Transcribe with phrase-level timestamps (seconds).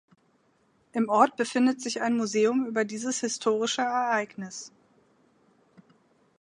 [0.93, 4.71] Im Ort befindet sich ein Museum über dieses historische Ereignis.